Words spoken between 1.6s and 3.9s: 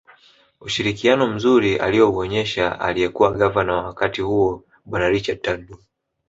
aliouonyesha aliyekuwa gavana wa